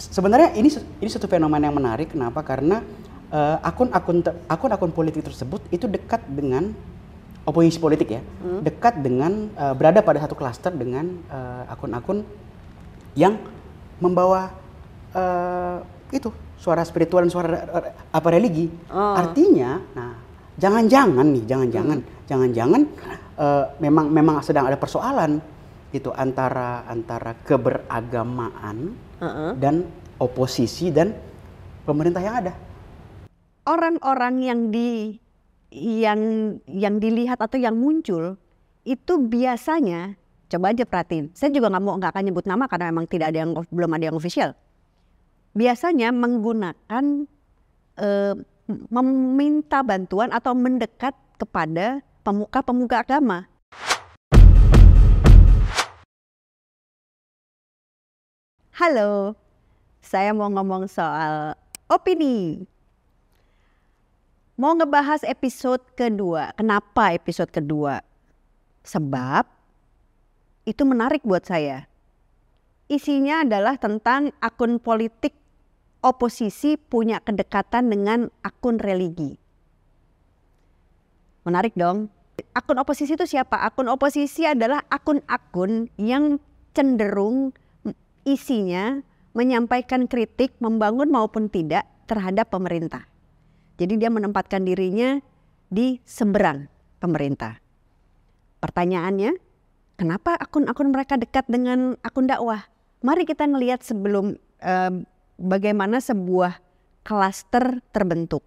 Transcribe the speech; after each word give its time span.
sebenarnya 0.00 0.56
ini 0.56 0.72
ini 0.72 1.10
satu 1.12 1.28
fenomena 1.28 1.68
yang 1.68 1.76
menarik 1.76 2.16
kenapa 2.16 2.40
karena 2.40 2.80
uh, 3.28 3.60
akun-akun 3.60 4.24
akun-akun 4.48 4.90
politik 4.96 5.20
tersebut 5.28 5.60
itu 5.68 5.84
dekat 5.84 6.24
dengan 6.24 6.72
oposisi 7.44 7.76
politik 7.76 8.08
ya 8.16 8.22
hmm. 8.24 8.64
dekat 8.64 9.04
dengan 9.04 9.52
uh, 9.60 9.76
berada 9.76 10.00
pada 10.00 10.24
satu 10.24 10.32
klaster 10.32 10.72
dengan 10.72 11.20
akun-akun 11.68 12.24
uh, 12.24 12.26
yang 13.12 13.36
membawa 14.00 14.54
uh, 15.12 15.84
itu 16.10 16.32
suara 16.56 16.84
spiritual 16.84 17.24
dan 17.24 17.32
suara 17.32 17.48
apa 18.12 18.28
religi 18.32 18.68
oh. 18.88 19.14
artinya 19.16 19.80
nah 19.92 20.12
jangan-jangan 20.60 21.26
nih 21.32 21.44
jangan-jangan 21.48 21.98
hmm. 22.00 22.10
jangan-jangan 22.28 22.82
uh, 23.40 23.64
memang 23.80 24.06
memang 24.12 24.36
sedang 24.44 24.68
ada 24.68 24.76
persoalan 24.76 25.40
gitu 25.90 26.14
antara 26.14 26.86
antara 26.86 27.34
keberagamaan 27.42 28.94
uh 29.18 29.24
-uh. 29.26 29.50
dan 29.58 29.88
oposisi 30.20 30.92
dan 30.92 31.16
pemerintah 31.88 32.20
yang 32.20 32.36
ada. 32.44 32.52
Orang-orang 33.64 34.34
yang 34.44 34.60
di 34.68 35.16
yang 35.72 36.20
yang 36.68 37.00
dilihat 37.00 37.40
atau 37.40 37.56
yang 37.56 37.74
muncul 37.74 38.36
itu 38.84 39.12
biasanya 39.16 40.14
coba 40.50 40.76
aja 40.76 40.84
perhatiin. 40.84 41.32
Saya 41.32 41.50
juga 41.50 41.72
nggak 41.72 41.82
mau 41.82 41.96
nggak 41.96 42.12
akan 42.12 42.24
nyebut 42.28 42.44
nama 42.44 42.64
karena 42.68 42.92
memang 42.92 43.06
tidak 43.08 43.32
ada 43.32 43.38
yang 43.46 43.50
belum 43.56 43.90
ada 43.96 44.04
yang 44.10 44.16
official. 44.16 44.50
Biasanya 45.56 46.12
menggunakan 46.12 47.04
eh, 47.98 48.34
meminta 48.92 49.82
bantuan 49.82 50.30
atau 50.30 50.54
mendekat 50.54 51.16
kepada 51.40 52.04
pemuka-pemuka 52.22 53.02
agama 53.02 53.50
Halo, 58.80 59.36
saya 60.10 60.34
mau 60.34 60.50
ngomong 60.50 60.90
soal 60.90 61.54
opini. 61.86 62.66
Mau 64.58 64.74
ngebahas 64.74 65.22
episode 65.22 65.86
kedua. 65.94 66.50
Kenapa 66.58 67.14
episode 67.14 67.54
kedua? 67.54 68.02
Sebab 68.82 69.46
itu 70.66 70.82
menarik 70.82 71.22
buat 71.22 71.46
saya. 71.46 71.86
Isinya 72.90 73.46
adalah 73.46 73.78
tentang 73.78 74.34
akun 74.42 74.82
politik 74.82 75.30
oposisi 76.02 76.74
punya 76.74 77.22
kedekatan 77.22 77.86
dengan 77.86 78.34
akun 78.42 78.82
religi. 78.82 79.38
Menarik 81.46 81.78
dong. 81.78 82.10
Akun 82.50 82.82
oposisi 82.82 83.14
itu 83.14 83.30
siapa? 83.30 83.62
Akun 83.62 83.86
oposisi 83.86 84.42
adalah 84.42 84.82
akun-akun 84.90 85.86
yang 86.02 86.42
cenderung 86.74 87.54
isinya 88.26 89.06
menyampaikan 89.32 90.10
kritik, 90.10 90.56
membangun 90.58 91.10
maupun 91.10 91.46
tidak 91.46 91.86
terhadap 92.10 92.50
pemerintah. 92.50 93.06
Jadi 93.78 93.96
dia 93.96 94.10
menempatkan 94.12 94.66
dirinya 94.66 95.22
di 95.70 96.02
seberang 96.02 96.66
pemerintah. 96.98 97.62
Pertanyaannya, 98.60 99.38
kenapa 99.96 100.36
akun-akun 100.36 100.92
mereka 100.92 101.16
dekat 101.16 101.48
dengan 101.48 101.96
akun 102.04 102.28
dakwah? 102.28 102.66
Mari 103.00 103.24
kita 103.24 103.48
ngelihat 103.48 103.80
sebelum 103.80 104.36
eh, 104.60 104.92
bagaimana 105.40 106.02
sebuah 106.04 106.60
klaster 107.00 107.80
terbentuk. 107.94 108.44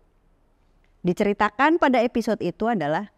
Diceritakan 1.02 1.82
pada 1.82 2.00
episode 2.00 2.40
itu 2.40 2.70
adalah 2.70 3.10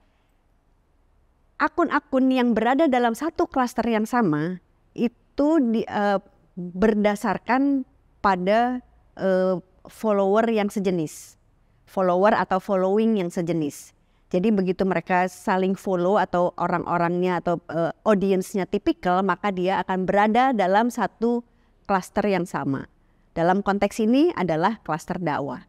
akun-akun 1.60 2.32
yang 2.32 2.56
berada 2.56 2.88
dalam 2.88 3.14
satu 3.14 3.48
klaster 3.48 3.86
yang 3.88 4.08
sama 4.08 4.60
itu 4.96 5.50
di, 5.72 5.84
uh, 5.88 6.20
berdasarkan 6.56 7.84
pada 8.24 8.80
uh, 9.20 9.60
follower 9.86 10.48
yang 10.50 10.72
sejenis, 10.72 11.38
follower 11.86 12.34
atau 12.34 12.58
following 12.58 13.20
yang 13.22 13.30
sejenis. 13.30 13.94
Jadi 14.34 14.50
begitu 14.50 14.84
mereka 14.84 15.30
saling 15.30 15.78
follow 15.78 16.18
atau 16.18 16.52
orang-orangnya 16.58 17.40
atau 17.40 17.62
uh, 17.70 17.94
audiensnya 18.04 18.66
tipikal, 18.66 19.22
maka 19.22 19.54
dia 19.54 19.80
akan 19.86 20.04
berada 20.10 20.52
dalam 20.52 20.90
satu 20.90 21.46
klaster 21.86 22.26
yang 22.26 22.50
sama. 22.50 22.90
Dalam 23.38 23.62
konteks 23.62 24.02
ini 24.02 24.34
adalah 24.34 24.82
klaster 24.82 25.22
dakwah. 25.22 25.64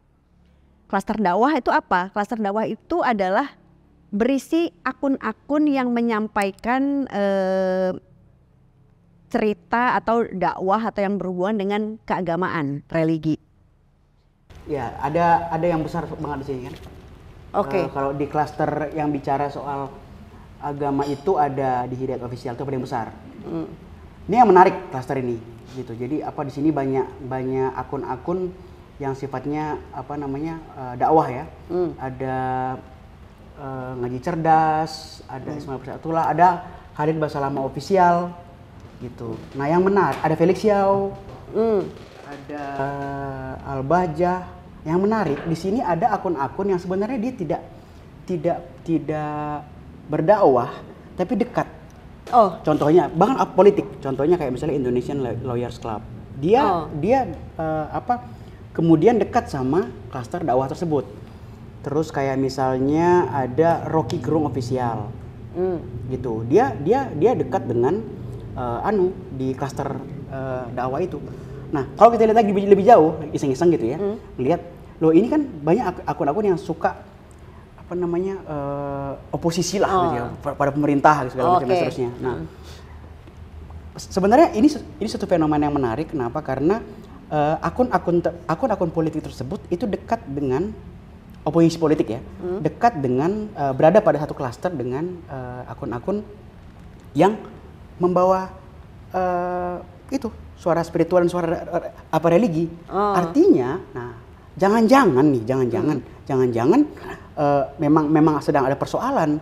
Klaster 0.87 1.19
dakwah 1.19 1.53
itu 1.53 1.69
apa? 1.69 2.09
Klaster 2.15 2.39
dakwah 2.39 2.65
itu 2.65 3.03
adalah 3.03 3.53
berisi 4.07 4.71
akun-akun 4.87 5.67
yang 5.67 5.91
menyampaikan 5.91 7.05
uh, 7.11 7.91
cerita 9.27 9.99
atau 9.99 10.23
dakwah 10.27 10.81
atau 10.87 11.01
yang 11.03 11.19
berhubungan 11.19 11.55
dengan 11.59 11.81
keagamaan, 12.07 12.83
religi. 12.87 13.35
Ya, 14.67 14.95
ada 14.99 15.47
ada 15.51 15.65
yang 15.67 15.83
besar 15.83 16.07
banget 16.07 16.43
di 16.43 16.45
sini 16.51 16.61
kan. 16.67 16.75
Oke. 17.55 17.69
Okay. 17.71 17.83
Uh, 17.87 17.91
kalau 17.91 18.11
di 18.15 18.25
klaster 18.27 18.91
yang 18.95 19.11
bicara 19.11 19.47
soal 19.47 19.91
agama 20.59 21.07
itu 21.07 21.39
ada 21.39 21.87
di 21.87 21.95
Hidayat 21.95 22.23
Official 22.23 22.55
itu 22.55 22.63
paling 22.67 22.83
besar. 22.83 23.11
Hmm. 23.47 23.67
Ini 24.27 24.43
yang 24.43 24.49
menarik 24.51 24.91
klaster 24.91 25.19
ini 25.19 25.39
gitu. 25.75 25.95
Jadi 25.95 26.23
apa 26.23 26.43
di 26.43 26.51
sini 26.51 26.71
banyak 26.71 27.27
banyak 27.27 27.71
akun-akun 27.75 28.51
yang 28.97 29.13
sifatnya 29.13 29.77
apa 29.95 30.19
namanya 30.19 30.59
uh, 30.75 30.93
dakwah 30.99 31.27
ya. 31.31 31.45
Hmm. 31.71 31.95
Ada 31.95 32.37
uh, 33.59 33.91
ngaji 34.03 34.19
cerdas, 34.19 35.23
ada 35.31 35.51
hmm. 35.51 35.59
Ismail 35.59 35.79
Persatullah, 35.79 36.25
ada 36.27 36.47
Hadid 36.97 37.15
Basalama 37.21 37.63
Official 37.63 38.46
gitu. 39.01 39.37
Nah 39.53 39.69
yang 39.69 39.85
menarik 39.85 40.19
ada 40.21 40.35
Felix 40.37 40.61
Yao, 40.65 41.13
hmm. 41.53 41.81
ada 42.25 42.63
Al 43.65 43.81
Bajah. 43.85 44.57
Yang 44.87 44.99
menarik 45.03 45.39
di 45.43 45.57
sini 45.57 45.79
ada 45.83 46.15
akun-akun 46.15 46.71
yang 46.71 46.79
sebenarnya 46.79 47.19
dia 47.19 47.33
tidak 47.35 47.61
tidak 48.23 48.57
tidak 48.87 49.67
berdakwah 50.07 50.71
tapi 51.19 51.35
dekat. 51.35 51.67
Oh. 52.31 52.55
Contohnya 52.63 53.11
bahkan 53.11 53.35
politik. 53.51 53.83
Contohnya 53.99 54.39
kayak 54.39 54.55
misalnya 54.55 54.79
Indonesian 54.79 55.19
Lawyers 55.43 55.75
Club. 55.79 55.99
Dia 56.39 56.61
oh. 56.63 56.83
dia 57.03 57.27
uh, 57.59 57.91
apa 57.91 58.23
kemudian 58.71 59.19
dekat 59.19 59.51
sama 59.51 59.91
klaster 60.07 60.43
dakwah 60.43 60.71
tersebut. 60.71 61.03
Terus 61.83 62.07
kayak 62.11 62.39
misalnya 62.39 63.27
ada 63.31 63.83
Rocky 63.91 64.23
Gerung 64.23 64.47
official. 64.47 65.11
Hmm. 65.51 65.83
Gitu. 66.07 66.47
Dia 66.47 66.75
dia 66.79 67.11
dia 67.11 67.35
dekat 67.35 67.67
dengan 67.67 68.03
uh, 68.57 68.81
anu 68.81 69.13
di 69.37 69.53
klaster 69.53 69.87
uh, 70.33 70.65
dakwah 70.73 70.99
itu. 70.99 71.21
Nah, 71.69 71.83
kalau 71.99 72.15
kita 72.15 72.25
lihat 72.25 72.39
lagi 72.41 72.51
lebih, 72.51 72.63
lebih 72.73 72.85
jauh, 72.87 73.19
iseng-iseng 73.35 73.69
gitu 73.75 73.85
ya, 73.91 73.97
hmm. 73.99 74.17
lihat 74.41 74.61
loh 74.97 75.13
ini 75.13 75.29
kan 75.29 75.45
banyak 75.45 76.01
akun-akun 76.09 76.55
yang 76.55 76.59
suka 76.59 76.97
apa 77.77 77.93
namanya 77.95 78.35
uh, 78.49 79.11
oposisi 79.31 79.79
lah 79.79 79.87
oh. 79.87 79.99
gitu 80.03 80.15
ya 80.15 80.23
oh. 80.27 80.55
pada 80.55 80.71
pemerintah 80.73 81.23
gitu, 81.27 81.37
segala 81.37 81.47
oh, 81.47 81.53
macam 81.59 81.67
okay. 81.69 81.77
seterusnya. 81.79 82.09
Nah, 82.23 82.35
hmm. 82.41 82.47
sebenarnya 83.95 84.47
ini 84.57 84.67
ini 84.73 85.07
satu 85.07 85.27
fenomena 85.29 85.69
yang 85.69 85.75
menarik. 85.77 86.11
Kenapa? 86.11 86.39
Karena 86.41 86.81
akun-akun 87.59 88.23
uh, 88.23 88.31
akun-akun 88.47 88.87
politik 88.87 89.19
tersebut 89.19 89.59
itu 89.67 89.83
dekat 89.83 90.23
dengan 90.23 90.71
oposisi 91.43 91.75
politik 91.75 92.15
ya, 92.15 92.19
hmm. 92.23 92.63
dekat 92.63 93.03
dengan 93.03 93.51
uh, 93.55 93.75
berada 93.75 93.99
pada 93.99 94.23
satu 94.23 94.31
klaster 94.31 94.71
dengan 94.71 95.19
akun-akun 95.67 96.23
uh, 96.23 96.27
yang 97.11 97.35
membawa 97.97 98.53
uh, 99.13 99.81
itu 100.09 100.31
suara 100.57 100.81
spiritual 100.81 101.25
dan 101.25 101.29
suara 101.29 101.55
apa 102.09 102.27
religi. 102.29 102.69
Oh. 102.89 103.13
Artinya, 103.13 103.77
nah 103.93 104.11
jangan-jangan 104.57 105.25
nih, 105.25 105.43
jangan-jangan, 105.45 105.97
hmm. 106.01 106.25
jangan-jangan 106.25 106.81
uh, 107.37 107.63
memang 107.77 108.05
memang 108.09 108.41
sedang 108.41 108.65
ada 108.65 108.77
persoalan 108.77 109.37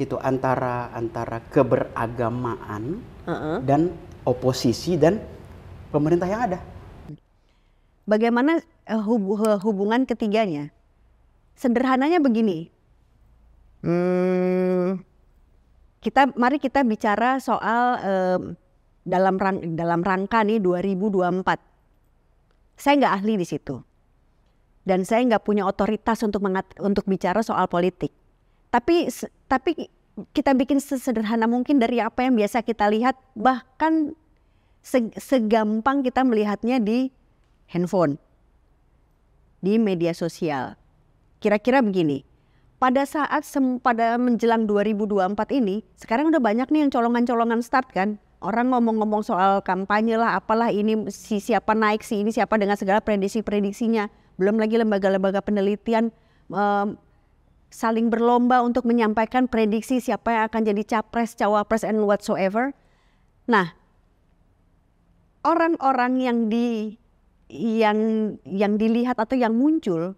itu 0.00 0.18
antara 0.18 0.90
antara 0.90 1.38
keberagamaan 1.52 2.98
uh 3.28 3.30
-uh. 3.30 3.56
dan 3.62 3.94
oposisi 4.26 4.98
dan 4.98 5.22
pemerintah 5.94 6.26
yang 6.26 6.42
ada. 6.50 6.58
Bagaimana 8.04 8.58
uh, 8.90 9.02
hub 9.04 9.38
hubungan 9.62 10.02
ketiganya? 10.04 10.74
Sederhananya 11.54 12.18
begini. 12.18 12.74
Hmm, 13.84 15.04
kita 16.04 16.36
mari 16.36 16.60
kita 16.60 16.84
bicara 16.84 17.40
soal 17.40 17.96
um, 18.04 18.42
dalam 19.08 19.40
rang, 19.40 19.72
dalam 19.72 20.04
rangka 20.04 20.44
nih 20.44 20.60
2024. 20.60 21.48
Saya 22.76 22.94
nggak 23.00 23.14
ahli 23.24 23.34
di 23.40 23.46
situ. 23.48 23.80
Dan 24.84 25.08
saya 25.08 25.24
nggak 25.24 25.48
punya 25.48 25.64
otoritas 25.64 26.20
untuk 26.20 26.44
mengat, 26.44 26.68
untuk 26.76 27.08
bicara 27.08 27.40
soal 27.40 27.64
politik. 27.72 28.12
Tapi 28.68 29.08
tapi 29.48 29.88
kita 30.36 30.52
bikin 30.52 30.76
sesederhana 30.76 31.48
mungkin 31.48 31.80
dari 31.80 32.04
apa 32.04 32.28
yang 32.28 32.36
biasa 32.36 32.60
kita 32.60 32.92
lihat 32.92 33.16
bahkan 33.32 34.12
segampang 35.16 36.04
kita 36.04 36.20
melihatnya 36.20 36.76
di 36.84 37.08
handphone, 37.72 38.20
di 39.64 39.80
media 39.80 40.12
sosial. 40.12 40.76
Kira-kira 41.40 41.80
begini, 41.80 42.20
pada 42.78 43.06
saat 43.06 43.46
sem 43.46 43.78
pada 43.80 44.18
menjelang 44.18 44.66
2024 44.66 45.34
ini, 45.54 45.86
sekarang 45.96 46.28
udah 46.28 46.42
banyak 46.42 46.68
nih 46.68 46.86
yang 46.86 46.90
colongan-colongan 46.92 47.60
start 47.64 47.90
kan. 47.94 48.20
orang 48.44 48.68
ngomong-ngomong 48.76 49.24
soal 49.24 49.64
kampanye 49.64 50.20
lah, 50.20 50.36
apalah 50.36 50.68
ini 50.68 51.08
si 51.08 51.40
siapa 51.40 51.72
naik, 51.72 52.04
si 52.04 52.20
ini 52.20 52.28
siapa 52.28 52.60
dengan 52.60 52.76
segala 52.76 53.00
prediksi-prediksinya. 53.00 54.12
Belum 54.36 54.60
lagi 54.60 54.76
lembaga-lembaga 54.76 55.40
penelitian 55.40 56.12
um, 56.52 57.00
saling 57.72 58.12
berlomba 58.12 58.60
untuk 58.60 58.84
menyampaikan 58.84 59.48
prediksi 59.48 59.98
siapa 59.98 60.30
yang 60.30 60.44
akan 60.52 60.60
jadi 60.60 60.82
capres, 60.84 61.32
cawapres, 61.32 61.88
and 61.88 62.04
whatsoever. 62.04 62.76
Nah, 63.48 63.72
orang-orang 65.40 66.20
yang 66.20 66.38
di 66.52 67.00
yang 67.50 67.98
yang 68.46 68.76
dilihat 68.76 69.18
atau 69.18 69.34
yang 69.34 69.56
muncul 69.56 70.14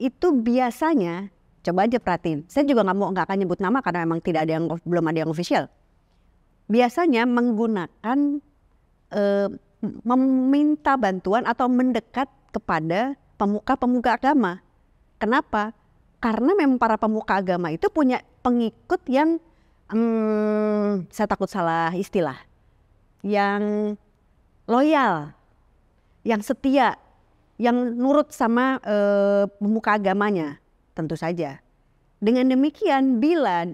itu 0.00 0.28
biasanya 0.36 1.34
coba 1.70 1.86
aja 1.86 2.02
perhatiin. 2.02 2.44
Saya 2.50 2.66
juga 2.66 2.82
nggak 2.82 2.98
mau 2.98 3.08
nggak 3.14 3.26
akan 3.30 3.38
nyebut 3.38 3.58
nama 3.62 3.78
karena 3.78 4.02
memang 4.02 4.20
tidak 4.20 4.44
ada 4.44 4.52
yang 4.58 4.66
belum 4.82 5.04
ada 5.06 5.18
yang 5.22 5.30
official. 5.30 5.70
Biasanya 6.66 7.22
menggunakan 7.30 8.18
eh, 9.14 9.48
meminta 10.04 10.98
bantuan 10.98 11.46
atau 11.48 11.70
mendekat 11.70 12.28
kepada 12.50 13.14
pemuka-pemuka 13.40 14.20
agama. 14.20 14.60
Kenapa? 15.16 15.72
Karena 16.20 16.52
memang 16.52 16.76
para 16.76 17.00
pemuka 17.00 17.40
agama 17.40 17.72
itu 17.72 17.88
punya 17.88 18.20
pengikut 18.44 19.00
yang 19.08 19.40
hmm, 19.88 21.08
saya 21.08 21.24
takut 21.24 21.48
salah 21.48 21.96
istilah, 21.96 22.36
yang 23.24 23.96
loyal, 24.68 25.32
yang 26.28 26.44
setia, 26.44 27.00
yang 27.56 27.96
nurut 27.96 28.32
sama 28.36 28.76
uh, 28.84 29.48
pemuka 29.56 29.96
agamanya, 29.96 30.60
tentu 31.00 31.16
saja. 31.16 31.58
Dengan 32.20 32.52
demikian, 32.52 33.18
bila 33.18 33.64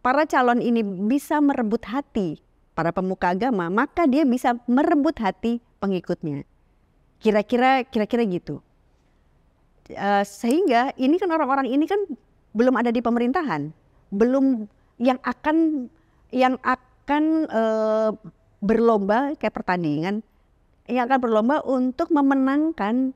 para 0.00 0.22
calon 0.26 0.62
ini 0.62 0.82
bisa 0.82 1.42
merebut 1.42 1.82
hati 1.86 2.38
para 2.78 2.94
pemuka 2.94 3.34
agama, 3.34 3.68
maka 3.68 4.06
dia 4.06 4.22
bisa 4.22 4.54
merebut 4.70 5.18
hati 5.18 5.58
pengikutnya. 5.82 6.46
Kira-kira, 7.18 7.82
kira-kira 7.86 8.22
gitu. 8.26 8.62
Uh, 9.92 10.22
sehingga 10.22 10.94
ini 10.94 11.18
kan 11.18 11.28
orang-orang 11.34 11.66
ini 11.66 11.84
kan 11.90 11.98
belum 12.54 12.78
ada 12.78 12.94
di 12.94 13.02
pemerintahan, 13.02 13.74
belum 14.14 14.70
yang 15.02 15.18
akan 15.26 15.90
yang 16.30 16.54
akan 16.62 17.50
uh, 17.50 18.10
berlomba 18.62 19.34
kayak 19.36 19.58
pertandingan 19.58 20.22
yang 20.86 21.10
akan 21.10 21.18
berlomba 21.18 21.62
untuk 21.66 22.10
memenangkan 22.10 23.14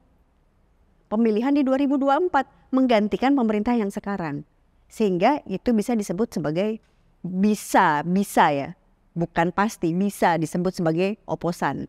pemilihan 1.07 1.55
di 1.55 1.63
2024 1.63 2.73
menggantikan 2.75 3.33
pemerintah 3.35 3.75
yang 3.75 3.91
sekarang. 3.91 4.43
Sehingga 4.87 5.43
itu 5.47 5.75
bisa 5.75 5.95
disebut 5.95 6.31
sebagai 6.31 6.79
bisa, 7.23 8.03
bisa 8.07 8.51
ya. 8.55 8.69
Bukan 9.17 9.51
pasti, 9.51 9.97
bisa 9.97 10.37
disebut 10.37 10.77
sebagai 10.77 11.17
oposan. 11.25 11.89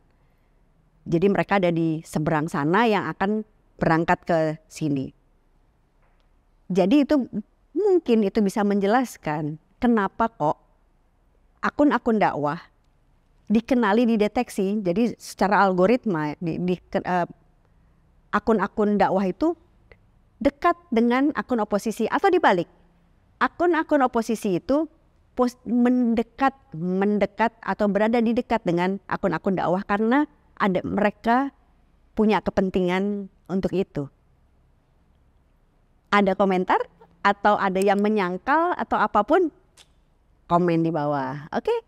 Jadi 1.08 1.28
mereka 1.32 1.60
ada 1.60 1.72
di 1.72 2.04
seberang 2.04 2.52
sana 2.52 2.88
yang 2.88 3.08
akan 3.08 3.44
berangkat 3.80 4.20
ke 4.28 4.40
sini. 4.68 5.12
Jadi 6.68 7.08
itu 7.08 7.16
mungkin 7.72 8.28
itu 8.28 8.40
bisa 8.44 8.64
menjelaskan 8.68 9.56
kenapa 9.80 10.28
kok 10.28 10.60
akun-akun 11.64 12.20
dakwah 12.20 12.60
dikenali, 13.48 14.04
dideteksi. 14.04 14.84
Jadi 14.84 15.16
secara 15.16 15.64
algoritma 15.64 16.36
di, 16.40 16.60
di 16.60 16.76
uh, 17.00 17.28
akun-akun 18.38 19.02
dakwah 19.02 19.26
itu 19.26 19.58
dekat 20.38 20.78
dengan 20.94 21.34
akun 21.34 21.62
oposisi 21.62 22.06
atau 22.06 22.30
dibalik. 22.30 22.70
Akun-akun 23.42 24.06
oposisi 24.06 24.62
itu 24.62 24.86
mendekat, 25.66 26.54
mendekat 26.74 27.54
atau 27.62 27.86
berada 27.90 28.18
di 28.18 28.34
dekat 28.34 28.66
dengan 28.66 28.98
akun-akun 29.10 29.58
dakwah 29.58 29.82
karena 29.86 30.26
ada 30.58 30.82
mereka 30.82 31.54
punya 32.18 32.42
kepentingan 32.42 33.30
untuk 33.46 33.74
itu. 33.78 34.10
Ada 36.10 36.34
komentar 36.34 36.82
atau 37.22 37.60
ada 37.60 37.78
yang 37.78 38.02
menyangkal 38.02 38.74
atau 38.74 38.98
apa 38.98 39.22
pun 39.22 39.54
komen 40.50 40.82
di 40.82 40.90
bawah. 40.90 41.46
Oke? 41.54 41.70
Okay? 41.70 41.80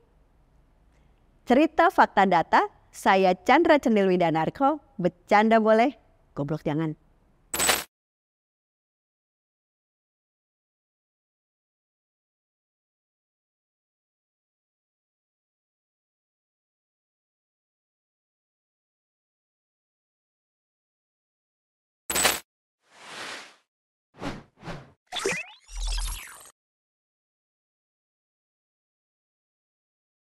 Cerita 1.49 1.89
fakta 1.89 2.29
data, 2.29 2.69
saya 2.93 3.33
Chandra 3.33 3.81
Cendil 3.81 4.05
Widanarko, 4.05 4.77
bercanda 5.01 5.57
boleh, 5.57 5.97
goblok 6.39 6.63
jangan. 6.63 6.95